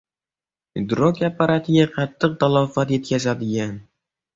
idrok 0.79 1.15
«apparati»ga 1.29 1.85
qattiq 1.95 2.33
talofat 2.39 2.87
yetkazadigan 2.95 3.73